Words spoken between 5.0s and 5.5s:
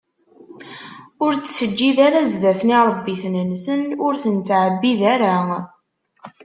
ara.